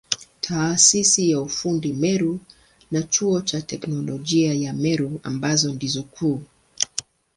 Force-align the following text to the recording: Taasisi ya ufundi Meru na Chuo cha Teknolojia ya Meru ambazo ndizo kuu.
Taasisi 0.41 1.31
ya 1.31 1.41
ufundi 1.41 1.93
Meru 1.93 2.39
na 2.91 3.01
Chuo 3.03 3.41
cha 3.41 3.61
Teknolojia 3.61 4.53
ya 4.53 4.73
Meru 4.73 5.19
ambazo 5.23 5.73
ndizo 5.73 6.03
kuu. 6.03 6.43